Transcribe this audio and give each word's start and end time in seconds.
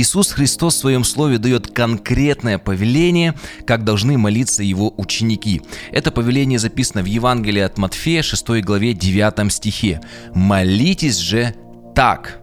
Иисус 0.00 0.32
Христос 0.32 0.76
в 0.76 0.78
своем 0.78 1.04
слове 1.04 1.36
дает 1.36 1.68
конкретное 1.68 2.56
повеление, 2.56 3.34
как 3.66 3.84
должны 3.84 4.16
молиться 4.16 4.62
его 4.62 4.94
ученики. 4.96 5.60
Это 5.92 6.10
повеление 6.10 6.58
записано 6.58 7.02
в 7.02 7.06
Евангелии 7.06 7.60
от 7.60 7.76
Матфея, 7.76 8.22
6 8.22 8.62
главе, 8.62 8.94
9 8.94 9.52
стихе. 9.52 10.00
«Молитесь 10.34 11.18
же 11.18 11.54
так». 11.94 12.39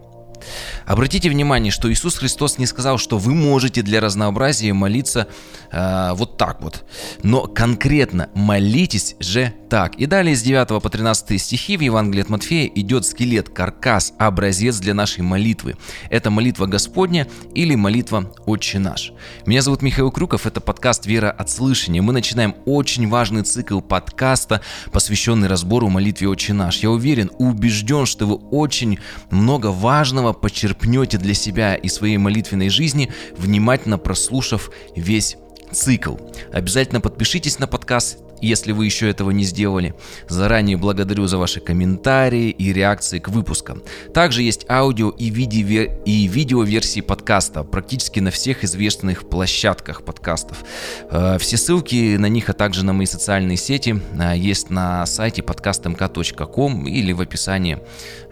Обратите 0.86 1.30
внимание, 1.30 1.70
что 1.70 1.92
Иисус 1.92 2.16
Христос 2.16 2.58
не 2.58 2.66
сказал, 2.66 2.98
что 2.98 3.18
вы 3.18 3.34
можете 3.34 3.82
для 3.82 4.00
разнообразия 4.00 4.72
молиться 4.72 5.28
э, 5.70 6.12
вот 6.14 6.36
так 6.36 6.60
вот, 6.62 6.84
но 7.22 7.46
конкретно 7.46 8.28
молитесь 8.34 9.16
же 9.20 9.52
так. 9.68 9.96
И 9.96 10.06
далее 10.06 10.34
с 10.34 10.42
9 10.42 10.82
по 10.82 10.88
13 10.88 11.40
стихи 11.40 11.76
в 11.76 11.80
Евангелии 11.80 12.22
от 12.22 12.28
Матфея 12.30 12.66
идет 12.74 13.04
скелет, 13.04 13.48
каркас, 13.48 14.14
образец 14.18 14.78
для 14.78 14.94
нашей 14.94 15.20
молитвы. 15.20 15.76
Это 16.10 16.30
молитва 16.30 16.66
Господня 16.66 17.28
или 17.54 17.74
молитва 17.74 18.32
Отче 18.46 18.78
наш. 18.78 19.12
Меня 19.46 19.62
зовут 19.62 19.82
Михаил 19.82 20.10
Крюков, 20.10 20.46
это 20.46 20.60
подкаст 20.60 21.06
«Вера 21.06 21.30
от 21.30 21.50
слышания». 21.50 22.02
Мы 22.02 22.12
начинаем 22.12 22.54
очень 22.64 23.08
важный 23.08 23.42
цикл 23.42 23.80
подкаста, 23.80 24.62
посвященный 24.90 25.48
разбору 25.48 25.88
молитве 25.88 26.28
Отче 26.28 26.52
наш. 26.52 26.78
Я 26.78 26.90
уверен, 26.90 27.30
убежден, 27.38 28.06
что 28.06 28.26
вы 28.26 28.34
очень 28.36 28.98
много 29.30 29.66
важного 29.66 30.32
почерпнете 30.40 31.18
для 31.18 31.34
себя 31.34 31.74
и 31.74 31.88
своей 31.88 32.16
молитвенной 32.16 32.68
жизни, 32.68 33.12
внимательно 33.36 33.98
прослушав 33.98 34.70
весь 34.96 35.36
цикл. 35.72 36.16
Обязательно 36.52 37.00
подпишитесь 37.00 37.58
на 37.58 37.66
подкаст, 37.66 38.18
если 38.40 38.72
вы 38.72 38.84
еще 38.86 39.08
этого 39.08 39.30
не 39.30 39.44
сделали. 39.44 39.94
Заранее 40.28 40.76
благодарю 40.76 41.26
за 41.26 41.38
ваши 41.38 41.60
комментарии 41.60 42.50
и 42.50 42.72
реакции 42.72 43.18
к 43.18 43.28
выпускам. 43.28 43.82
Также 44.14 44.42
есть 44.42 44.66
аудио 44.68 45.10
и, 45.10 45.30
видео, 45.30 45.92
и 46.04 46.26
видео 46.26 46.62
версии 46.62 47.00
подкаста 47.00 47.64
практически 47.64 48.20
на 48.20 48.30
всех 48.30 48.64
известных 48.64 49.28
площадках 49.28 50.04
подкастов. 50.04 50.64
Э, 51.10 51.38
все 51.38 51.56
ссылки 51.56 52.16
на 52.16 52.26
них, 52.26 52.48
а 52.48 52.52
также 52.52 52.84
на 52.84 52.92
мои 52.92 53.06
социальные 53.06 53.56
сети 53.56 54.00
э, 54.18 54.36
есть 54.36 54.70
на 54.70 55.06
сайте 55.06 55.42
podcastmk.com 55.42 56.86
или 56.86 57.12
в 57.12 57.20
описании 57.20 57.78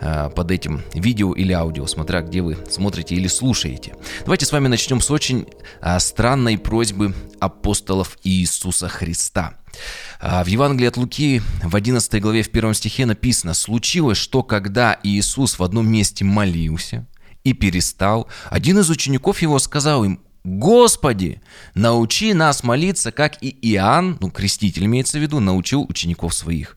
э, 0.01 0.31
под 0.35 0.51
этим 0.51 0.83
видео 0.95 1.33
или 1.33 1.53
аудио, 1.53 1.87
смотря 1.87 2.23
где 2.23 2.41
вы 2.41 2.57
смотрите 2.69 3.15
или 3.15 3.29
слушаете. 3.29 3.95
Давайте 4.21 4.47
с 4.47 4.53
вами 4.53 4.69
начнем 4.69 5.01
с 5.01 5.11
очень 5.11 5.47
странной 5.99 6.59
просьбы 6.59 7.15
апостолов 7.41 8.19
Иисуса 8.25 8.89
Христа. 8.89 9.55
А, 10.21 10.45
в 10.45 10.47
Евангелии 10.47 10.89
от 10.89 10.97
Луки 10.97 11.43
в 11.63 11.77
11 11.77 12.21
главе 12.21 12.43
в 12.43 12.51
первом 12.51 12.75
стихе 12.75 13.07
написано 13.07 13.55
«Случилось, 13.55 14.19
что 14.19 14.43
когда 14.43 14.99
Иисус 15.03 15.59
в 15.59 15.63
одном 15.63 15.91
месте 15.91 16.25
молился 16.25 17.07
и 17.45 17.53
перестал, 17.53 18.29
один 18.51 18.79
из 18.79 18.91
учеников 18.91 19.43
его 19.43 19.59
сказал 19.59 20.05
им, 20.05 20.21
Господи, 20.45 21.41
научи 21.75 22.33
нас 22.33 22.63
молиться, 22.63 23.11
как 23.11 23.43
и 23.43 23.49
Иоанн, 23.73 24.17
ну, 24.21 24.31
креститель 24.31 24.85
имеется 24.85 25.19
в 25.19 25.23
виду, 25.23 25.41
научил 25.41 25.85
учеников 25.89 26.35
своих. 26.35 26.77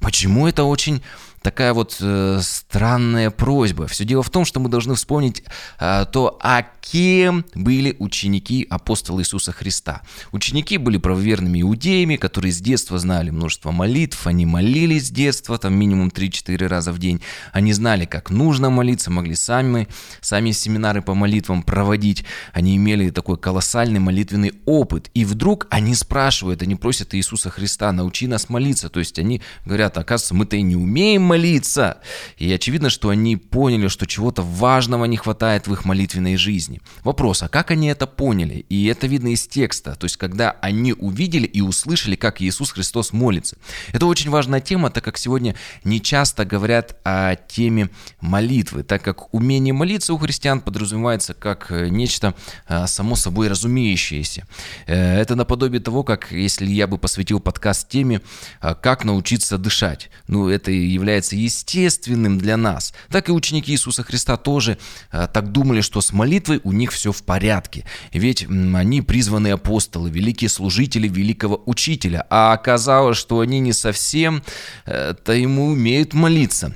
Почему 0.00 0.46
это 0.46 0.64
очень 0.64 1.02
такая 1.42 1.72
вот 1.72 1.96
э, 2.00 2.40
странная 2.42 3.30
просьба. 3.30 3.86
Все 3.86 4.04
дело 4.04 4.22
в 4.22 4.30
том, 4.30 4.44
что 4.44 4.60
мы 4.60 4.68
должны 4.68 4.94
вспомнить 4.94 5.42
э, 5.78 6.04
то, 6.12 6.38
а 6.42 6.64
кем 6.80 7.44
были 7.54 7.96
ученики 7.98 8.66
апостола 8.68 9.20
Иисуса 9.20 9.52
Христа. 9.52 10.02
Ученики 10.32 10.76
были 10.76 10.98
правоверными 10.98 11.62
иудеями, 11.62 12.16
которые 12.16 12.52
с 12.52 12.60
детства 12.60 12.98
знали 12.98 13.30
множество 13.30 13.70
молитв, 13.70 14.26
они 14.26 14.46
молились 14.46 15.06
с 15.06 15.10
детства, 15.10 15.58
там 15.58 15.74
минимум 15.74 16.08
3-4 16.08 16.66
раза 16.66 16.92
в 16.92 16.98
день. 16.98 17.20
Они 17.52 17.72
знали, 17.72 18.04
как 18.04 18.30
нужно 18.30 18.70
молиться, 18.70 19.10
могли 19.10 19.34
сами, 19.34 19.88
сами 20.20 20.50
семинары 20.50 21.02
по 21.02 21.14
молитвам 21.14 21.62
проводить. 21.62 22.24
Они 22.52 22.76
имели 22.76 23.10
такой 23.10 23.36
колоссальный 23.38 24.00
молитвенный 24.00 24.52
опыт. 24.66 25.10
И 25.14 25.24
вдруг 25.24 25.66
они 25.70 25.94
спрашивают, 25.94 26.62
они 26.62 26.74
просят 26.76 27.14
Иисуса 27.14 27.50
Христа, 27.50 27.92
научи 27.92 28.26
нас 28.26 28.48
молиться. 28.48 28.88
То 28.88 29.00
есть 29.00 29.18
они 29.18 29.42
говорят, 29.64 29.96
оказывается, 29.96 30.34
мы-то 30.34 30.56
и 30.56 30.62
не 30.62 30.76
умеем 30.76 31.29
молиться. 31.30 31.98
И 32.38 32.52
очевидно, 32.52 32.90
что 32.90 33.08
они 33.08 33.36
поняли, 33.36 33.86
что 33.86 34.04
чего-то 34.06 34.42
важного 34.42 35.04
не 35.04 35.16
хватает 35.16 35.68
в 35.68 35.72
их 35.72 35.84
молитвенной 35.84 36.36
жизни. 36.36 36.80
Вопрос, 37.04 37.44
а 37.44 37.48
как 37.48 37.70
они 37.70 37.86
это 37.86 38.08
поняли? 38.08 38.66
И 38.68 38.86
это 38.86 39.06
видно 39.06 39.28
из 39.28 39.46
текста. 39.46 39.94
То 39.94 40.06
есть, 40.06 40.16
когда 40.16 40.56
они 40.60 40.92
увидели 40.92 41.46
и 41.46 41.60
услышали, 41.60 42.16
как 42.16 42.42
Иисус 42.42 42.72
Христос 42.72 43.12
молится. 43.12 43.56
Это 43.92 44.06
очень 44.06 44.30
важная 44.30 44.60
тема, 44.60 44.90
так 44.90 45.04
как 45.04 45.18
сегодня 45.18 45.54
не 45.84 46.00
часто 46.00 46.44
говорят 46.44 46.96
о 47.04 47.36
теме 47.36 47.90
молитвы, 48.20 48.82
так 48.82 49.02
как 49.02 49.32
умение 49.32 49.72
молиться 49.72 50.12
у 50.12 50.18
христиан 50.18 50.60
подразумевается 50.60 51.34
как 51.34 51.70
э, 51.70 51.88
нечто 51.90 52.34
э, 52.68 52.86
само 52.88 53.14
собой 53.14 53.48
разумеющееся. 53.48 54.46
Э, 54.86 55.20
это 55.20 55.36
наподобие 55.36 55.80
того, 55.80 56.02
как 56.02 56.32
если 56.32 56.66
я 56.66 56.86
бы 56.88 56.98
посвятил 56.98 57.38
подкаст 57.38 57.88
теме 57.88 58.20
«Как 58.60 59.04
научиться 59.04 59.58
дышать». 59.58 60.10
Ну, 60.26 60.48
это 60.48 60.70
является 60.70 61.19
является 61.20 61.36
естественным 61.36 62.38
для 62.38 62.56
нас, 62.56 62.94
так 63.10 63.28
и 63.28 63.32
ученики 63.32 63.72
Иисуса 63.72 64.02
Христа 64.02 64.36
тоже 64.36 64.78
а, 65.10 65.26
так 65.26 65.52
думали, 65.52 65.82
что 65.82 66.00
с 66.00 66.12
молитвой 66.12 66.60
у 66.64 66.72
них 66.72 66.92
все 66.92 67.12
в 67.12 67.22
порядке. 67.22 67.84
Ведь 68.12 68.46
они 68.48 69.02
призваны 69.02 69.48
апостолы, 69.48 70.10
великие 70.10 70.48
служители 70.48 71.08
великого 71.08 71.62
учителя, 71.66 72.26
а 72.30 72.52
оказалось, 72.52 73.18
что 73.18 73.40
они 73.40 73.60
не 73.60 73.72
совсем 73.72 74.42
э, 74.86 75.14
то 75.14 75.32
ему 75.32 75.66
умеют 75.66 76.14
молиться. 76.14 76.74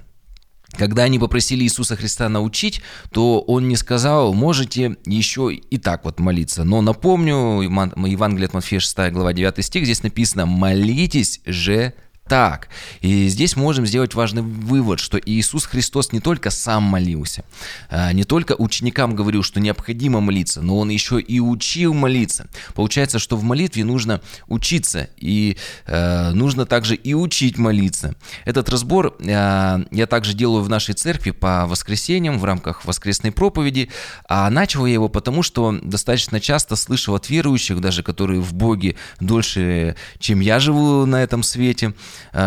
Когда 0.77 1.04
они 1.04 1.19
попросили 1.19 1.62
Иисуса 1.62 1.97
Христа 1.97 2.28
научить, 2.28 2.83
то 3.12 3.41
он 3.41 3.69
не 3.69 3.77
сказал, 3.77 4.34
можете 4.34 4.97
еще 5.06 5.53
и 5.54 5.78
так 5.78 6.04
вот 6.04 6.19
молиться. 6.19 6.65
Но 6.65 6.83
напомню, 6.83 7.62
Евангелие 7.62 8.47
от 8.47 8.54
Матфея 8.54 8.81
6 8.81 9.12
глава 9.12 9.33
9 9.33 9.65
стих, 9.65 9.84
здесь 9.84 10.03
написано 10.03 10.47
«молитесь 10.47 11.41
же 11.47 11.94
так. 12.28 12.68
И 13.02 13.28
здесь 13.28 13.54
можем 13.54 13.84
сделать 13.86 14.14
важный 14.14 14.40
вывод, 14.40 14.98
что 14.98 15.18
Иисус 15.18 15.66
Христос 15.66 16.12
не 16.12 16.20
только 16.20 16.48
сам 16.50 16.82
молился, 16.82 17.44
а, 17.90 18.12
не 18.12 18.24
только 18.24 18.54
ученикам 18.56 19.14
говорил, 19.14 19.42
что 19.42 19.60
необходимо 19.60 20.20
молиться, 20.20 20.62
но 20.62 20.78
Он 20.78 20.88
еще 20.88 21.20
и 21.20 21.38
учил 21.38 21.92
молиться. 21.92 22.48
Получается, 22.74 23.18
что 23.18 23.36
в 23.36 23.42
молитве 23.42 23.84
нужно 23.84 24.22
учиться, 24.48 25.08
и 25.18 25.58
э, 25.86 26.30
нужно 26.30 26.64
также 26.64 26.94
и 26.94 27.12
учить 27.12 27.58
молиться. 27.58 28.14
Этот 28.46 28.70
разбор 28.70 29.16
э, 29.20 29.84
я 29.91 30.06
также 30.06 30.32
делаю 30.32 30.62
в 30.62 30.68
нашей 30.70 30.94
церкви 30.94 31.30
по 31.32 31.66
воскресеньям 31.66 32.38
в 32.38 32.44
рамках 32.44 32.86
воскресной 32.86 33.32
проповеди, 33.32 33.91
а 34.26 34.48
начал 34.48 34.86
я 34.86 34.94
его 34.94 35.10
потому, 35.10 35.42
что 35.42 35.78
достаточно 35.82 36.41
часто 36.41 36.74
слышал 36.76 37.14
от 37.14 37.28
верующих, 37.28 37.80
даже 37.80 38.02
которые 38.02 38.41
в 38.41 38.54
Боге 38.54 38.96
дольше, 39.20 39.94
чем 40.18 40.41
я 40.41 40.58
живу 40.58 41.04
на 41.04 41.22
этом 41.22 41.42
свете, 41.42 41.92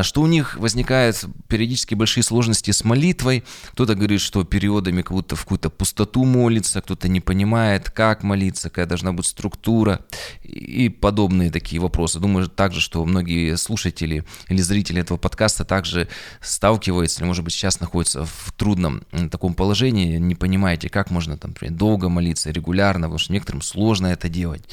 что 0.01 0.21
у 0.21 0.27
них 0.27 0.57
возникают 0.57 1.23
периодически 1.47 1.95
большие 1.95 2.23
сложности 2.23 2.71
с 2.71 2.83
молитвой. 2.83 3.43
Кто-то 3.71 3.95
говорит, 3.95 4.21
что 4.21 4.43
периодами 4.43 5.01
как 5.01 5.11
будто 5.11 5.35
в 5.35 5.41
какую-то 5.41 5.69
пустоту 5.69 6.25
молится, 6.25 6.81
кто-то 6.81 7.07
не 7.07 7.21
понимает, 7.21 7.89
как 7.89 8.23
молиться, 8.23 8.69
какая 8.69 8.85
должна 8.85 9.13
быть 9.13 9.25
структура 9.25 10.01
и 10.43 10.89
подобные 10.89 11.51
такие 11.51 11.81
вопросы. 11.81 12.19
Думаю 12.19 12.47
также, 12.47 12.81
что 12.81 13.03
многие 13.05 13.55
слушатели 13.57 14.23
или 14.49 14.61
зрители 14.61 15.01
этого 15.01 15.17
подкаста 15.17 15.65
также 15.65 16.07
сталкиваются, 16.41 17.21
или, 17.21 17.27
может 17.27 17.43
быть, 17.43 17.53
сейчас 17.53 17.79
находятся 17.79 18.25
в 18.25 18.53
трудном 18.55 19.03
таком 19.31 19.53
положении, 19.53 20.17
не 20.17 20.35
понимаете, 20.35 20.89
как 20.89 21.11
можно 21.11 21.37
там, 21.37 21.51
например, 21.51 21.75
долго 21.75 22.09
молиться, 22.09 22.51
регулярно, 22.51 23.07
потому 23.07 23.19
что 23.19 23.33
некоторым 23.33 23.61
сложно 23.61 24.07
это 24.07 24.29
делать. 24.29 24.63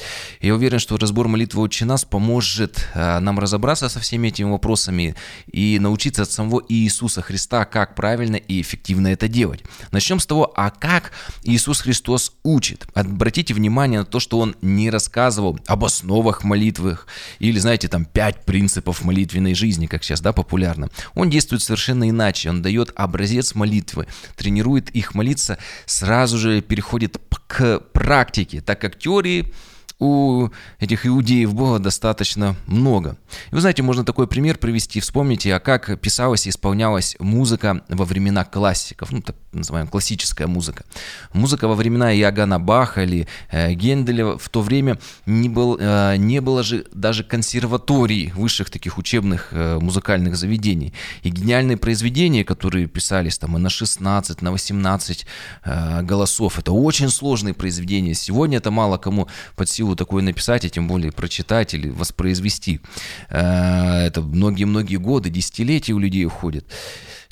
Я 0.41 0.54
уверен, 0.54 0.78
что 0.78 0.97
разбор 0.97 1.28
молитвы 1.28 1.62
«Отче 1.62 1.84
нас» 1.84 2.04
поможет 2.04 2.88
а, 2.94 3.21
нам 3.21 3.38
разобраться 3.38 3.88
со 3.88 4.00
всеми 4.00 4.28
этими 4.28 4.50
вопросами, 4.50 4.84
вопросами 4.84 5.15
и 5.53 5.78
научиться 5.78 6.22
от 6.22 6.31
самого 6.31 6.62
Иисуса 6.69 7.22
Христа, 7.22 7.65
как 7.65 7.95
правильно 7.95 8.37
и 8.37 8.61
эффективно 8.61 9.09
это 9.09 9.28
делать. 9.28 9.62
Начнем 9.93 10.21
с 10.21 10.27
того, 10.27 10.53
а 10.56 10.71
как 10.71 11.12
Иисус 11.45 11.81
Христос 11.81 12.33
учит. 12.43 12.87
Обратите 12.95 13.55
внимание 13.55 14.01
на 14.01 14.04
то, 14.04 14.21
что 14.21 14.39
Он 14.39 14.54
не 14.63 14.91
рассказывал 14.91 15.59
об 15.66 15.84
основах 15.84 16.45
молитвы 16.45 16.98
или, 17.41 17.59
знаете, 17.59 17.89
там 17.89 18.04
пять 18.04 18.45
принципов 18.45 19.04
молитвенной 19.04 19.54
жизни, 19.54 19.86
как 19.86 20.04
сейчас, 20.04 20.21
да, 20.21 20.33
популярно. 20.33 20.89
Он 21.15 21.31
действует 21.31 21.63
совершенно 21.63 22.09
иначе. 22.09 22.51
Он 22.51 22.63
дает 22.63 22.92
образец 22.97 23.54
молитвы, 23.54 24.07
тренирует 24.36 24.91
их 24.91 25.15
молиться, 25.15 25.59
сразу 25.86 26.39
же 26.39 26.60
переходит 26.60 27.19
к 27.47 27.81
практике, 27.92 28.60
так 28.60 28.81
как 28.81 28.98
теории 28.98 29.53
у 30.01 30.49
этих 30.81 31.07
иудеев 31.07 31.55
было 31.55 31.79
достаточно 31.79 32.57
много. 32.67 33.17
И 33.51 33.55
вы 33.55 33.61
знаете, 33.61 33.83
можно 33.83 34.05
такой 34.05 34.27
пример 34.27 34.59
привести. 34.59 35.01
Вспомните, 35.01 35.55
а 35.55 35.61
как 35.61 36.01
писалась 36.01 36.47
и 36.47 36.51
исполнялась 36.51 37.17
музыка 37.21 37.83
во 37.89 38.05
времена 38.05 38.45
классиков, 38.45 39.13
ну, 39.13 39.23
так 39.23 39.37
называемая 39.53 39.91
классическая 39.91 40.47
музыка. 40.47 40.85
Музыка 41.33 41.69
во 41.69 41.75
времена 41.75 42.13
Иоганна 42.15 42.59
Баха 42.59 43.05
или 43.05 43.29
э, 43.51 43.73
Генделя 43.75 44.37
в 44.37 44.49
то 44.49 44.63
время 44.63 44.99
не, 45.27 45.49
был, 45.49 45.79
э, 45.81 46.17
не 46.17 46.41
было 46.41 46.63
же 46.63 46.87
даже 46.93 47.23
консерваторий 47.23 48.33
высших 48.35 48.71
таких 48.71 48.99
учебных 48.99 49.49
э, 49.53 49.79
музыкальных 49.81 50.37
заведений. 50.37 50.93
И 51.23 51.31
гениальные 51.31 51.77
произведения, 51.77 52.45
которые 52.45 52.87
писались 52.87 53.39
там 53.39 53.57
и 53.57 53.61
на 53.61 53.71
16, 53.71 54.43
на 54.43 54.51
18 54.51 55.27
э, 55.65 56.03
голосов, 56.03 56.59
это 56.59 56.73
очень 56.73 57.09
сложные 57.11 57.55
произведения. 57.55 58.15
Сегодня 58.15 58.59
это 58.59 58.71
мало 58.71 58.99
кому 58.99 59.29
под 59.55 59.69
силу 59.69 59.84
такое 59.95 60.22
написать, 60.22 60.65
и 60.65 60.71
тем 60.71 60.89
более 60.89 61.13
прочитать 61.13 61.75
или 61.75 61.91
воспроизвести. 61.91 62.81
Э, 63.28 64.07
это 64.07 64.22
многие-многие 64.22 64.97
годы, 64.97 65.28
десятилетия 65.28 65.92
у 65.92 65.98
людей 65.98 66.25
уходят. 66.25 66.65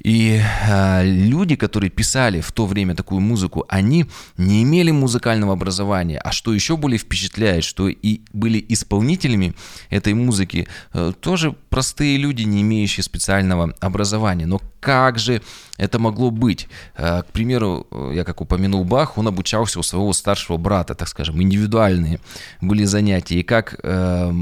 И 0.02 0.40
э, 0.40 1.04
люди, 1.04 1.56
которые 1.56 1.90
писали 1.90 2.40
в 2.40 2.52
то 2.52 2.66
время 2.66 2.94
такую 2.94 3.20
музыку, 3.20 3.64
они 3.68 4.06
не 4.36 4.62
имели 4.62 4.90
музыкального 4.90 5.52
образования. 5.52 6.18
А 6.18 6.32
что 6.32 6.54
еще 6.54 6.76
более 6.76 6.98
впечатляет, 6.98 7.64
что 7.64 7.88
и 7.88 8.20
были 8.32 8.64
исполнителями 8.68 9.54
этой 9.90 10.14
музыки 10.14 10.66
э, 10.92 11.12
тоже 11.20 11.52
простые 11.68 12.16
люди, 12.16 12.42
не 12.42 12.62
имеющие 12.62 13.04
специального 13.04 13.74
образования. 13.80 14.46
Но 14.46 14.60
как 14.80 15.18
же 15.18 15.42
это 15.78 15.98
могло 15.98 16.30
быть? 16.30 16.68
Э, 16.96 17.22
к 17.22 17.26
примеру, 17.26 17.86
э, 17.90 18.12
я 18.14 18.24
как 18.24 18.40
упомянул 18.40 18.84
Бах, 18.84 19.16
он 19.16 19.28
обучался 19.28 19.78
у 19.78 19.82
своего 19.82 20.12
старшего 20.12 20.56
брата, 20.56 20.94
так 20.94 21.08
скажем, 21.08 21.40
индивидуальные 21.40 22.18
были 22.60 22.84
занятия. 22.84 23.40
И 23.40 23.42
как, 23.42 23.78
э, 23.82 24.32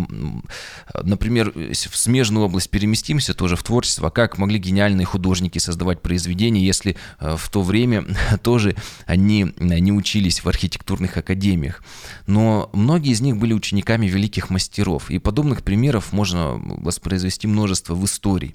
например, 1.03 1.53
в 1.55 1.97
смежную 1.97 2.47
область 2.47 2.71
переместимся 2.71 3.35
тоже 3.35 3.57
в 3.57 3.63
творчество, 3.63 4.11
как 4.11 4.39
могли 4.39 4.59
гениальные 4.59 5.05
художники 5.05 5.40
создавать 5.59 6.03
произведения, 6.03 6.65
если 6.65 6.97
в 7.19 7.49
то 7.51 7.63
время 7.63 8.05
тоже 8.43 8.75
они 9.07 9.53
не 9.59 9.93
учились 9.93 10.45
в 10.45 10.49
архитектурных 10.49 11.17
академиях. 11.17 11.83
Но 12.27 12.71
многие 12.73 13.13
из 13.13 13.21
них 13.21 13.37
были 13.37 13.53
учениками 13.53 14.07
великих 14.07 14.51
мастеров. 14.51 15.11
И 15.11 15.19
подобных 15.19 15.63
примеров 15.63 16.13
можно 16.13 16.55
воспроизвести 16.55 17.47
множество 17.47 17.95
в 17.95 18.05
истории. 18.05 18.55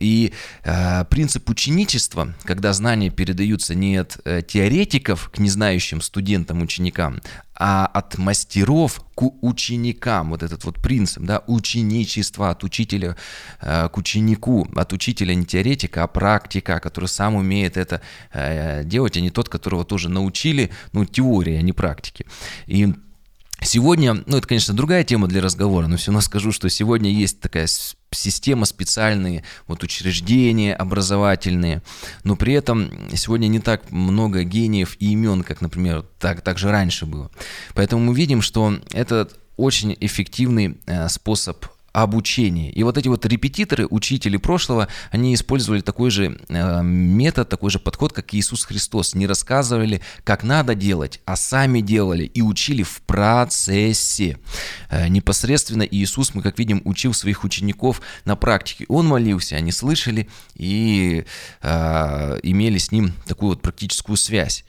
И 0.00 0.32
принцип 1.10 1.48
ученичества, 1.48 2.34
когда 2.44 2.72
знания 2.72 3.10
передаются 3.10 3.74
не 3.74 3.96
от 3.96 4.18
э, 4.24 4.42
теоретиков 4.46 5.30
к 5.30 5.38
незнающим 5.38 6.00
студентам, 6.00 6.62
ученикам, 6.62 7.20
а 7.58 7.86
от 7.86 8.18
мастеров 8.18 9.00
к 9.14 9.22
ученикам. 9.40 10.30
Вот 10.30 10.42
этот 10.42 10.64
вот 10.64 10.80
принцип, 10.80 11.22
да, 11.22 11.42
ученичество 11.46 12.50
от 12.50 12.64
учителя 12.64 13.16
э, 13.60 13.88
к 13.88 13.96
ученику, 13.96 14.68
от 14.76 14.92
учителя 14.92 15.34
не 15.34 15.44
теоретика, 15.44 16.02
а 16.02 16.06
практика, 16.06 16.80
который 16.80 17.06
сам 17.06 17.34
умеет 17.34 17.76
это 17.76 18.00
э, 18.32 18.84
делать, 18.84 19.16
а 19.16 19.20
не 19.20 19.30
тот, 19.30 19.48
которого 19.48 19.84
тоже 19.84 20.08
научили, 20.08 20.70
ну, 20.92 21.04
теория, 21.04 21.58
а 21.58 21.62
не 21.62 21.72
практики. 21.72 22.26
И 22.66 22.94
Сегодня, 23.62 24.22
ну 24.26 24.36
это, 24.36 24.46
конечно, 24.46 24.74
другая 24.74 25.02
тема 25.02 25.28
для 25.28 25.40
разговора, 25.40 25.86
но 25.86 25.96
все 25.96 26.08
равно 26.08 26.20
скажу, 26.20 26.52
что 26.52 26.68
сегодня 26.68 27.10
есть 27.10 27.40
такая 27.40 27.66
система, 28.10 28.66
специальные 28.66 29.44
вот 29.66 29.82
учреждения 29.82 30.74
образовательные, 30.74 31.82
но 32.22 32.36
при 32.36 32.52
этом 32.52 32.90
сегодня 33.14 33.46
не 33.48 33.60
так 33.60 33.90
много 33.90 34.44
гениев 34.44 34.96
и 35.00 35.12
имен, 35.12 35.42
как, 35.42 35.62
например, 35.62 36.04
так, 36.18 36.42
так 36.42 36.58
же 36.58 36.70
раньше 36.70 37.06
было. 37.06 37.30
Поэтому 37.74 38.04
мы 38.04 38.14
видим, 38.14 38.42
что 38.42 38.78
это 38.92 39.28
очень 39.56 39.96
эффективный 40.00 40.78
э, 40.86 41.08
способ 41.08 41.64
обучении. 42.02 42.70
И 42.72 42.82
вот 42.82 42.98
эти 42.98 43.08
вот 43.08 43.24
репетиторы, 43.24 43.86
учители 43.88 44.36
прошлого, 44.36 44.88
они 45.10 45.34
использовали 45.34 45.80
такой 45.80 46.10
же 46.10 46.38
э, 46.48 46.82
метод, 46.82 47.48
такой 47.48 47.70
же 47.70 47.78
подход, 47.78 48.12
как 48.12 48.34
Иисус 48.34 48.64
Христос. 48.64 49.14
Не 49.14 49.26
рассказывали, 49.26 50.02
как 50.22 50.42
надо 50.42 50.74
делать, 50.74 51.22
а 51.24 51.36
сами 51.36 51.80
делали 51.80 52.24
и 52.24 52.42
учили 52.42 52.82
в 52.82 53.00
процессе. 53.02 54.38
Э, 54.90 55.08
непосредственно 55.08 55.84
Иисус, 55.84 56.34
мы 56.34 56.42
как 56.42 56.58
видим, 56.58 56.82
учил 56.84 57.14
своих 57.14 57.44
учеников 57.44 58.02
на 58.26 58.36
практике. 58.36 58.84
Он 58.88 59.06
молился, 59.06 59.56
они 59.56 59.72
слышали 59.72 60.28
и 60.54 61.24
э, 61.62 62.40
имели 62.42 62.76
с 62.76 62.92
ним 62.92 63.14
такую 63.26 63.50
вот 63.50 63.62
практическую 63.62 64.16
связь. 64.16 64.64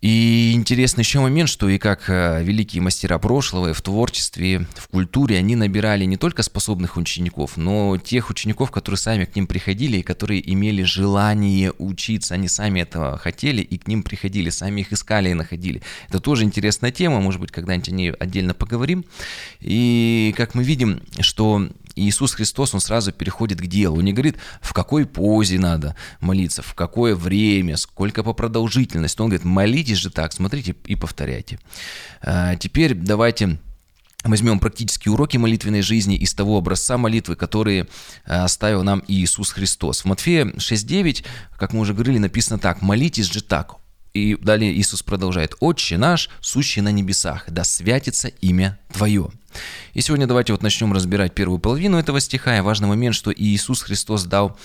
И 0.00 0.52
интересный 0.54 1.02
еще 1.02 1.20
момент, 1.20 1.48
что 1.48 1.68
и 1.68 1.78
как 1.78 2.08
э, 2.08 2.42
великие 2.42 2.82
мастера 2.82 3.18
прошлого, 3.18 3.74
в 3.74 3.82
творчестве, 3.82 4.66
в 4.76 4.88
культуре, 4.88 5.38
они 5.38 5.56
набирали 5.56 6.04
не 6.04 6.16
только 6.16 6.42
способных 6.42 6.96
учеников, 6.96 7.56
но 7.56 7.98
тех 7.98 8.30
учеников, 8.30 8.70
которые 8.70 8.98
сами 8.98 9.24
к 9.24 9.34
ним 9.34 9.46
приходили 9.46 9.98
и 9.98 10.02
которые 10.02 10.40
имели 10.52 10.82
желание 10.82 11.72
учиться. 11.78 12.34
Они 12.34 12.48
сами 12.48 12.80
этого 12.80 13.18
хотели 13.18 13.60
и 13.60 13.76
к 13.78 13.88
ним 13.88 14.02
приходили, 14.02 14.50
сами 14.50 14.82
их 14.82 14.92
искали 14.92 15.30
и 15.30 15.34
находили. 15.34 15.82
Это 16.08 16.20
тоже 16.20 16.44
интересная 16.44 16.92
тема, 16.92 17.20
может 17.20 17.40
быть, 17.40 17.50
когда-нибудь 17.50 17.88
о 17.88 17.92
ней 17.92 18.12
отдельно 18.12 18.54
поговорим. 18.54 19.04
И 19.60 20.32
как 20.36 20.54
мы 20.54 20.62
видим, 20.62 21.02
что 21.20 21.68
Иисус 21.98 22.34
Христос, 22.34 22.74
он 22.74 22.80
сразу 22.80 23.12
переходит 23.12 23.60
к 23.60 23.66
делу. 23.66 23.98
Он 23.98 24.04
не 24.04 24.12
говорит, 24.12 24.36
в 24.60 24.72
какой 24.72 25.06
позе 25.06 25.58
надо 25.58 25.96
молиться, 26.20 26.62
в 26.62 26.74
какое 26.74 27.14
время, 27.14 27.76
сколько 27.76 28.22
по 28.22 28.32
продолжительности. 28.32 29.20
Он 29.20 29.28
говорит, 29.28 29.44
молитесь 29.44 29.98
же 29.98 30.10
так, 30.10 30.32
смотрите 30.32 30.74
и 30.86 30.94
повторяйте. 30.94 31.58
А, 32.22 32.56
теперь 32.56 32.94
давайте 32.94 33.58
Возьмем 34.24 34.58
практические 34.58 35.12
уроки 35.12 35.36
молитвенной 35.36 35.80
жизни 35.80 36.16
из 36.16 36.34
того 36.34 36.58
образца 36.58 36.98
молитвы, 36.98 37.36
которые 37.36 37.86
а, 38.26 38.44
оставил 38.44 38.82
нам 38.82 39.02
Иисус 39.06 39.52
Христос. 39.52 40.00
В 40.00 40.06
Матфея 40.06 40.46
6.9, 40.46 41.24
как 41.56 41.72
мы 41.72 41.80
уже 41.80 41.94
говорили, 41.94 42.18
написано 42.18 42.58
так, 42.58 42.82
«Молитесь 42.82 43.32
же 43.32 43.42
так, 43.42 43.76
и 44.14 44.34
далее 44.34 44.72
Иисус 44.72 45.02
продолжает. 45.02 45.54
«Отче 45.60 45.98
наш, 45.98 46.30
сущий 46.40 46.82
на 46.82 46.90
небесах, 46.90 47.44
да 47.48 47.62
святится 47.62 48.28
имя 48.28 48.78
Твое». 48.92 49.30
И 49.94 50.00
сегодня 50.00 50.26
давайте 50.26 50.52
вот 50.52 50.62
начнем 50.62 50.92
разбирать 50.92 51.34
первую 51.34 51.58
половину 51.58 51.98
этого 51.98 52.20
стиха. 52.20 52.56
И 52.56 52.60
важный 52.60 52.88
момент, 52.88 53.14
что 53.14 53.32
Иисус 53.32 53.82
Христос 53.82 54.24
дал 54.24 54.56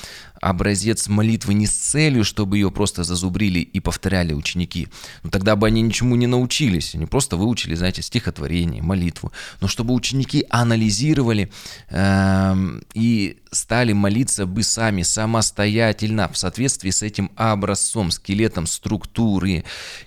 образец 0.41 1.07
молитвы 1.07 1.53
не 1.53 1.65
с 1.65 1.71
целью, 1.71 2.23
чтобы 2.23 2.57
ее 2.57 2.69
просто 2.69 3.03
зазубрили 3.03 3.59
и 3.59 3.79
повторяли 3.79 4.33
ученики. 4.33 4.89
Но 5.23 5.29
тогда 5.29 5.55
бы 5.55 5.67
они 5.67 5.81
ничему 5.81 6.15
не 6.15 6.27
научились. 6.27 6.95
Они 6.95 7.05
просто 7.05 7.37
выучили, 7.37 7.75
знаете, 7.75 8.01
стихотворение, 8.01 8.83
молитву. 8.83 9.31
Но 9.61 9.67
чтобы 9.67 9.93
ученики 9.93 10.45
анализировали 10.49 11.51
э, 11.89 12.55
и 12.93 13.37
стали 13.51 13.93
молиться 13.93 14.45
бы 14.45 14.63
сами 14.63 15.03
самостоятельно 15.03 16.27
в 16.29 16.37
соответствии 16.37 16.89
с 16.89 17.01
этим 17.01 17.31
образцом, 17.35 18.11
скелетом 18.11 18.67
структуры. 18.67 19.63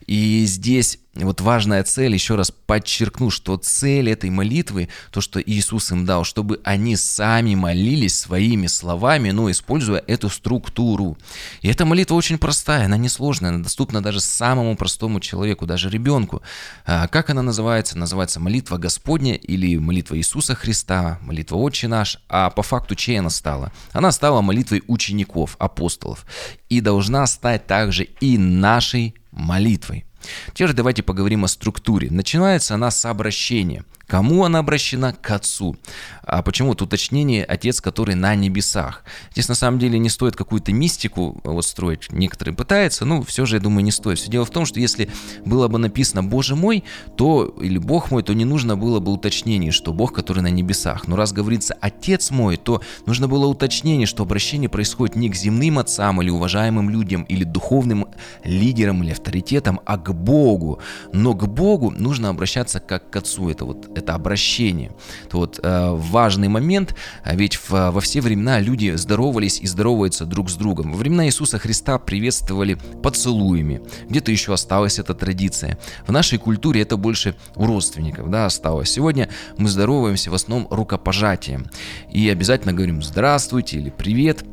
И 0.06 0.44
здесь 0.46 0.98
вот 1.24 1.40
важная 1.40 1.82
цель, 1.82 2.12
еще 2.12 2.34
раз 2.34 2.50
подчеркну, 2.50 3.30
что 3.30 3.56
цель 3.56 4.10
этой 4.10 4.30
молитвы, 4.30 4.88
то, 5.10 5.20
что 5.20 5.40
Иисус 5.40 5.90
им 5.90 6.04
дал, 6.04 6.24
чтобы 6.24 6.60
они 6.64 6.96
сами 6.96 7.54
молились 7.54 8.18
своими 8.18 8.66
словами, 8.66 9.30
но 9.30 9.50
используя 9.50 10.02
эту 10.06 10.28
структуру. 10.28 11.16
И 11.62 11.68
эта 11.68 11.84
молитва 11.86 12.14
очень 12.14 12.38
простая, 12.38 12.84
она 12.84 12.96
несложная, 12.96 13.50
она 13.50 13.62
доступна 13.62 14.02
даже 14.02 14.20
самому 14.20 14.76
простому 14.76 15.20
человеку, 15.20 15.66
даже 15.66 15.88
ребенку. 15.88 16.42
А 16.84 17.08
как 17.08 17.30
она 17.30 17.42
называется? 17.42 17.96
Называется 17.96 18.40
молитва 18.40 18.76
Господня 18.76 19.34
или 19.34 19.76
молитва 19.78 20.18
Иисуса 20.18 20.54
Христа, 20.54 21.18
молитва 21.22 21.56
Отче 21.56 21.88
наш. 21.88 22.18
А 22.28 22.50
по 22.50 22.62
факту 22.62 22.94
чей 22.94 23.18
она 23.18 23.30
стала? 23.30 23.72
Она 23.92 24.12
стала 24.12 24.42
молитвой 24.42 24.82
учеников, 24.86 25.56
апостолов. 25.58 26.26
И 26.68 26.80
должна 26.80 27.26
стать 27.26 27.66
также 27.66 28.04
и 28.20 28.36
нашей 28.38 29.14
молитвой. 29.30 30.04
Теперь 30.52 30.72
давайте 30.72 31.02
поговорим 31.02 31.44
о 31.44 31.48
структуре. 31.48 32.08
Начинается 32.10 32.74
она 32.74 32.90
с 32.90 33.04
обращения. 33.04 33.84
Кому 34.06 34.44
она 34.44 34.60
обращена? 34.60 35.12
К 35.12 35.32
Отцу. 35.32 35.76
А 36.22 36.42
почему 36.42 36.74
тут 36.74 36.88
уточнение 36.88 37.44
«Отец, 37.44 37.80
который 37.80 38.14
на 38.14 38.34
небесах»? 38.34 39.04
Здесь 39.32 39.48
на 39.48 39.54
самом 39.54 39.78
деле 39.78 39.98
не 39.98 40.08
стоит 40.08 40.36
какую-то 40.36 40.72
мистику 40.72 41.40
вот 41.42 41.64
строить. 41.64 42.10
Некоторые 42.10 42.54
пытаются, 42.54 43.04
но 43.04 43.22
все 43.22 43.46
же, 43.46 43.56
я 43.56 43.60
думаю, 43.60 43.84
не 43.84 43.90
стоит. 43.90 44.18
Все 44.18 44.30
дело 44.30 44.44
в 44.44 44.50
том, 44.50 44.64
что 44.64 44.78
если 44.78 45.08
было 45.44 45.66
бы 45.66 45.78
написано 45.78 46.22
«Боже 46.22 46.54
мой», 46.54 46.84
то, 47.16 47.46
или 47.60 47.78
«Бог 47.78 48.10
мой», 48.10 48.22
то 48.22 48.32
не 48.32 48.44
нужно 48.44 48.76
было 48.76 49.00
бы 49.00 49.12
уточнение, 49.12 49.72
что 49.72 49.92
Бог, 49.92 50.12
который 50.12 50.40
на 50.40 50.50
небесах. 50.50 51.08
Но 51.08 51.16
раз 51.16 51.32
говорится 51.32 51.76
«Отец 51.80 52.30
мой», 52.30 52.56
то 52.56 52.82
нужно 53.06 53.26
было 53.26 53.46
уточнение, 53.46 54.06
что 54.06 54.22
обращение 54.22 54.68
происходит 54.68 55.16
не 55.16 55.30
к 55.30 55.34
земным 55.34 55.78
отцам 55.78 56.22
или 56.22 56.30
уважаемым 56.30 56.90
людям, 56.90 57.24
или 57.24 57.42
духовным 57.42 58.06
лидерам 58.44 59.02
или 59.02 59.10
авторитетам, 59.10 59.80
а 59.84 59.96
к 59.96 60.14
Богу. 60.14 60.80
Но 61.12 61.34
к 61.34 61.46
Богу 61.48 61.90
нужно 61.90 62.28
обращаться 62.28 62.78
как 62.78 63.10
к 63.10 63.16
Отцу. 63.16 63.50
Это 63.50 63.64
вот 63.64 63.95
это 63.96 64.14
обращение. 64.14 64.92
Это 65.26 65.36
вот 65.36 65.60
э, 65.62 65.90
важный 65.92 66.48
момент, 66.48 66.94
ведь 67.24 67.56
в, 67.56 67.70
во 67.70 68.00
все 68.00 68.20
времена 68.20 68.60
люди 68.60 68.94
здоровались 68.96 69.60
и 69.60 69.66
здороваются 69.66 70.24
друг 70.24 70.50
с 70.50 70.54
другом. 70.54 70.92
Во 70.92 70.98
времена 70.98 71.26
Иисуса 71.26 71.58
Христа 71.58 71.98
приветствовали 71.98 72.78
поцелуями, 73.02 73.82
где-то 74.08 74.30
еще 74.30 74.52
осталась 74.52 74.98
эта 74.98 75.14
традиция. 75.14 75.78
В 76.06 76.12
нашей 76.12 76.38
культуре 76.38 76.82
это 76.82 76.96
больше 76.96 77.34
у 77.54 77.66
родственников 77.66 78.30
да, 78.30 78.46
осталось. 78.46 78.90
Сегодня 78.90 79.28
мы 79.56 79.68
здороваемся 79.68 80.30
в 80.30 80.34
основном 80.34 80.68
рукопожатием 80.70 81.66
и 82.10 82.28
обязательно 82.28 82.72
говорим 82.72 83.02
«здравствуйте» 83.02 83.78
или 83.78 83.90
«привет», 83.90 84.44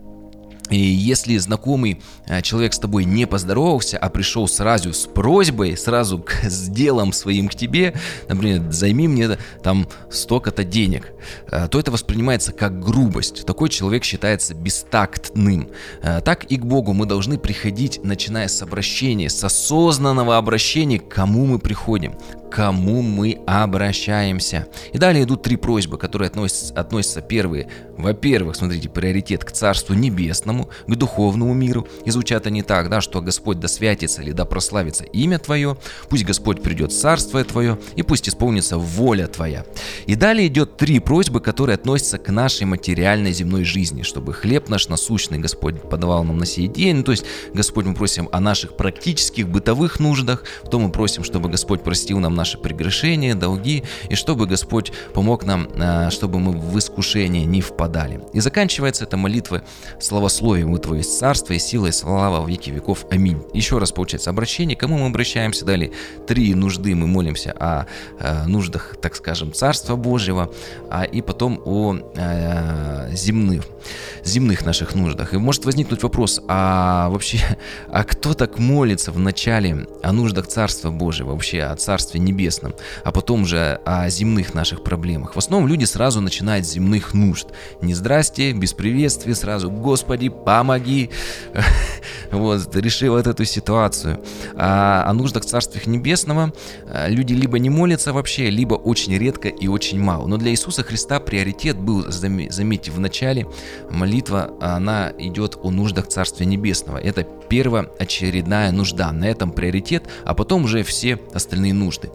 и 0.69 0.77
если 0.77 1.37
знакомый 1.37 2.01
э, 2.25 2.41
человек 2.41 2.73
с 2.73 2.79
тобой 2.79 3.03
не 3.03 3.27
поздоровался, 3.27 3.97
а 3.97 4.09
пришел 4.09 4.47
сразу 4.47 4.93
с 4.93 5.05
просьбой, 5.05 5.75
сразу 5.75 6.19
к, 6.19 6.31
с 6.43 6.69
делом 6.69 7.11
своим 7.11 7.49
к 7.49 7.55
тебе, 7.55 7.93
например, 8.29 8.71
займи 8.71 9.07
мне 9.07 9.37
там 9.61 9.87
столько-то 10.09 10.63
денег, 10.63 11.11
э, 11.51 11.67
то 11.67 11.79
это 11.79 11.91
воспринимается 11.91 12.53
как 12.53 12.79
грубость. 12.79 13.45
Такой 13.45 13.69
человек 13.69 14.03
считается 14.03 14.53
бестактным. 14.53 15.69
Э, 16.01 16.21
так 16.21 16.45
и 16.45 16.57
к 16.57 16.65
Богу 16.65 16.93
мы 16.93 17.05
должны 17.05 17.37
приходить, 17.37 17.99
начиная 18.03 18.47
с 18.47 18.61
обращения, 18.61 19.29
с 19.29 19.43
осознанного 19.43 20.37
обращения, 20.37 20.99
к 20.99 21.09
кому 21.09 21.45
мы 21.45 21.59
приходим, 21.59 22.15
кому 22.53 23.01
мы 23.01 23.39
обращаемся. 23.47 24.67
И 24.91 24.99
далее 24.99 25.23
идут 25.23 25.41
три 25.41 25.55
просьбы, 25.55 25.97
которые 25.97 26.27
относятся, 26.27 26.71
относятся 26.75 27.21
первые. 27.21 27.67
Во-первых, 27.97 28.55
смотрите, 28.55 28.89
приоритет 28.89 29.43
к 29.43 29.51
Царству 29.51 29.95
Небесному, 29.95 30.69
к 30.87 30.95
духовному 30.95 31.51
миру. 31.55 31.87
И 32.05 32.11
звучат 32.11 32.45
они 32.45 32.61
так, 32.61 32.89
да, 32.89 33.01
что 33.01 33.21
Господь 33.21 33.59
да 33.59 33.67
святится 33.67 34.21
или 34.21 34.33
да 34.33 34.45
прославится 34.45 35.03
имя 35.03 35.39
Твое, 35.39 35.77
пусть 36.09 36.25
Господь 36.25 36.61
придет 36.61 36.91
в 36.91 36.99
Царствие 36.99 37.43
Твое, 37.43 37.79
и 37.95 38.03
пусть 38.03 38.29
исполнится 38.29 38.77
воля 38.77 39.25
Твоя. 39.27 39.65
И 40.05 40.13
далее 40.13 40.47
идет 40.47 40.77
три 40.77 40.99
просьбы, 40.99 41.41
которые 41.41 41.73
относятся 41.73 42.19
к 42.19 42.29
нашей 42.29 42.67
материальной 42.67 43.33
земной 43.33 43.63
жизни, 43.63 44.03
чтобы 44.03 44.31
хлеб 44.31 44.69
наш 44.69 44.89
насущный 44.89 45.39
Господь 45.39 45.81
подавал 45.81 46.23
нам 46.23 46.37
на 46.37 46.45
сей 46.45 46.67
день. 46.67 46.97
Ну, 46.97 47.03
то 47.03 47.11
есть, 47.11 47.25
Господь, 47.51 47.85
мы 47.85 47.95
просим 47.95 48.29
о 48.31 48.39
наших 48.39 48.77
практических 48.77 49.49
бытовых 49.49 49.99
нуждах, 49.99 50.43
потом 50.61 50.83
мы 50.83 50.91
просим, 50.91 51.23
чтобы 51.23 51.49
Господь 51.49 51.81
простил 51.83 52.19
нам 52.19 52.35
наши 52.35 52.42
прегрешения, 52.51 53.35
долги, 53.35 53.83
и 54.09 54.15
чтобы 54.15 54.45
Господь 54.45 54.91
помог 55.13 55.45
нам, 55.45 55.69
а, 55.77 56.09
чтобы 56.09 56.39
мы 56.39 56.51
в 56.53 56.77
искушение 56.77 57.45
не 57.45 57.61
впадали. 57.61 58.21
И 58.33 58.39
заканчивается 58.39 59.03
эта 59.03 59.17
молитва 59.17 59.63
словословием 59.99 60.71
«Вот 60.71 60.83
Твое 60.83 61.03
царство 61.03 61.53
и 61.53 61.59
сила 61.59 61.87
и 61.87 61.91
слава 61.91 62.41
в 62.43 62.49
веки 62.49 62.69
веков. 62.69 63.05
Аминь». 63.09 63.41
Еще 63.53 63.77
раз 63.77 63.91
получается 63.91 64.29
обращение, 64.29 64.75
кому 64.75 64.97
мы 64.97 65.07
обращаемся, 65.07 65.65
далее 65.65 65.91
три 66.27 66.53
нужды 66.53 66.95
мы 66.95 67.07
молимся 67.07 67.51
о, 67.59 67.85
о 68.19 68.47
нуждах, 68.47 68.95
так 69.01 69.15
скажем, 69.15 69.53
Царства 69.53 69.95
Божьего, 69.95 70.51
а, 70.89 71.03
и 71.03 71.21
потом 71.21 71.61
о, 71.65 71.95
о 72.15 73.09
земных, 73.11 73.63
земных 74.23 74.65
наших 74.65 74.95
нуждах. 74.95 75.33
И 75.33 75.37
может 75.37 75.65
возникнуть 75.65 76.03
вопрос, 76.03 76.41
а 76.47 77.09
вообще, 77.09 77.39
а 77.91 78.03
кто 78.03 78.33
так 78.33 78.59
молится 78.59 79.11
в 79.11 79.19
начале 79.19 79.87
о 80.01 80.11
нуждах 80.11 80.47
Царства 80.47 80.91
Божьего, 80.91 81.31
вообще 81.31 81.63
о 81.63 81.75
Царстве 81.75 82.19
Небесном? 82.19 82.32
Небесном, 82.33 82.73
а 83.03 83.11
потом 83.11 83.45
же 83.45 83.79
о 83.85 84.09
земных 84.09 84.53
наших 84.53 84.83
проблемах. 84.83 85.35
В 85.35 85.37
основном 85.37 85.67
люди 85.69 85.85
сразу 85.85 86.21
начинают 86.21 86.65
с 86.65 86.71
земных 86.71 87.13
нужд. 87.13 87.47
Не 87.81 87.93
здрасте, 87.93 88.51
без 88.51 88.73
приветствия, 88.73 89.35
сразу 89.35 89.69
«Господи, 89.69 90.29
помоги!» 90.29 91.09
Вот, 92.31 92.75
решил 92.75 93.13
вот 93.13 93.27
эту 93.27 93.45
ситуацию. 93.45 94.19
А 94.55 95.03
о 95.07 95.13
нуждах 95.13 95.45
Царствия 95.45 95.81
Небесного 95.85 96.53
э, 96.85 97.09
люди 97.09 97.33
либо 97.33 97.59
не 97.59 97.69
молятся 97.69 98.13
вообще, 98.13 98.49
либо 98.49 98.75
очень 98.75 99.17
редко 99.17 99.47
и 99.47 99.67
очень 99.67 99.99
мало. 99.99 100.27
Но 100.27 100.37
для 100.37 100.51
Иисуса 100.51 100.83
Христа 100.83 101.19
приоритет 101.19 101.77
был, 101.77 102.05
заметьте, 102.09 102.91
в 102.91 102.99
начале 102.99 103.47
молитва, 103.89 104.51
она 104.61 105.11
идет 105.17 105.57
о 105.61 105.71
нуждах 105.71 106.07
Царствия 106.07 106.45
Небесного. 106.45 106.97
Это 106.97 107.23
первоочередная 107.23 108.71
нужда, 108.71 109.11
на 109.11 109.25
этом 109.25 109.51
приоритет, 109.51 110.05
а 110.25 110.33
потом 110.33 110.65
уже 110.65 110.83
все 110.83 111.19
остальные 111.33 111.73
нужды. 111.73 112.09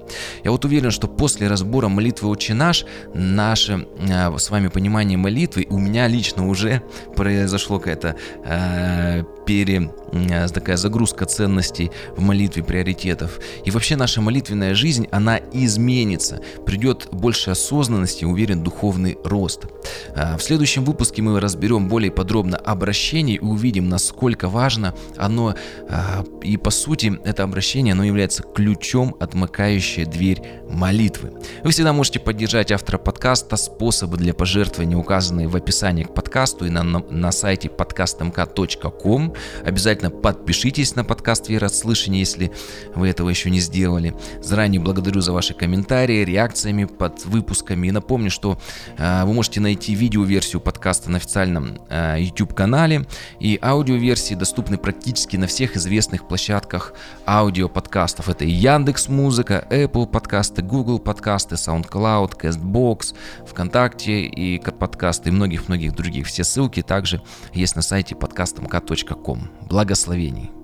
Я 0.45 0.50
вот 0.50 0.64
уверен, 0.64 0.90
что 0.90 1.07
после 1.07 1.49
разбора 1.49 1.88
молитвы 1.88 2.28
«Отче 2.28 2.54
наш» 2.54 2.85
наше 3.14 3.87
э, 4.00 4.37
с 4.37 4.50
вами 4.50 4.68
понимание 4.68 5.18
молитвы, 5.18 5.66
у 5.71 5.78
меня 5.78 6.09
лично 6.09 6.49
уже 6.49 6.83
произошло 7.16 7.78
какая-то 7.78 8.16
э, 8.45 9.23
пере, 9.47 9.77
э, 9.78 10.49
такая 10.49 10.76
загрузка 10.76 11.26
ценностей 11.26 11.90
в 12.16 12.20
молитве, 12.20 12.62
приоритетов. 12.62 13.40
И 13.64 13.70
вообще 13.70 13.97
наша 13.97 14.20
молитвенная 14.20 14.75
жизнь, 14.75 15.06
она 15.11 15.38
изменится. 15.52 16.40
Придет 16.66 17.08
больше 17.12 17.50
осознанности, 17.50 18.25
уверен, 18.25 18.62
духовный 18.62 19.18
рост. 19.25 19.66
Э, 20.14 20.37
в 20.37 20.42
следующем 20.42 20.85
выпуске 20.85 21.23
мы 21.23 21.40
разберем 21.40 21.88
более 21.88 22.11
подробно 22.11 22.56
обращение 22.56 23.37
и 23.37 23.40
увидим, 23.40 23.88
насколько 23.88 24.49
важно 24.49 24.94
оно. 25.16 25.54
Э, 25.88 26.25
и 26.42 26.56
по 26.56 26.70
сути, 26.70 27.18
это 27.25 27.42
обращение, 27.42 27.92
оно 27.92 28.04
является 28.04 28.42
ключом, 28.42 29.16
отмыкающей 29.20 30.04
дверь 30.04 30.42
молитвы. 30.68 31.32
Вы 31.62 31.70
всегда 31.70 31.92
можете 31.92 32.20
поддержать 32.20 32.73
автора 32.73 32.99
подкаста. 32.99 33.56
Способы 33.56 34.16
для 34.16 34.35
пожертвования 34.35 34.97
указаны 34.97 35.49
в 35.49 35.56
описании 35.56 36.04
к 36.04 36.14
подкасту 36.14 36.66
и 36.66 36.70
на, 36.70 36.82
на, 36.82 37.00
на 37.11 37.32
сайте 37.32 37.68
podcastmk.com. 37.68 39.35
Обязательно 39.68 40.10
подпишитесь 40.10 40.96
на 40.96 41.04
подкаст 41.04 41.50
«Вера 41.50 41.68
слышания», 41.68 42.20
если 42.20 42.50
вы 42.94 43.10
этого 43.10 43.28
еще 43.28 43.50
не 43.50 43.60
сделали. 43.60 44.16
Заранее 44.40 44.80
благодарю 44.80 45.20
за 45.20 45.34
ваши 45.34 45.52
комментарии, 45.52 46.25
реакциями 46.25 46.84
под 46.87 47.26
выпусками. 47.26 47.88
И 47.88 47.90
напомню, 47.90 48.30
что 48.30 48.58
э, 48.96 49.25
вы 49.26 49.34
можете 49.34 49.60
найти 49.60 49.94
видеоверсию 49.94 50.62
подкаста 50.62 51.10
на 51.10 51.18
официальном 51.18 51.82
э, 51.90 52.16
YouTube-канале. 52.18 53.06
И 53.40 53.58
аудиоверсии 53.60 54.32
доступны 54.32 54.78
практически 54.78 55.37
на 55.37 55.46
всех 55.46 55.76
известных 55.76 56.26
площадках 56.26 56.94
аудиоподкастов. 57.26 58.30
Это 58.30 58.46
и 58.46 58.50
Яндекс 58.50 59.08
Музыка, 59.08 59.66
Apple 59.68 60.06
подкасты, 60.06 60.62
Google 60.62 60.98
подкасты, 60.98 61.56
SoundCloud, 61.56 62.40
CastBox, 62.40 63.14
ВКонтакте 63.46 64.22
и 64.22 64.58
подкасты 64.58 65.28
и 65.28 65.32
многих-многих 65.32 65.94
других. 65.94 66.26
Все 66.26 66.42
ссылки 66.42 66.80
также 66.80 67.20
есть 67.52 67.76
на 67.76 67.82
сайте 67.82 68.16
подкастмк.com. 68.16 69.57
Благословений! 69.68 70.57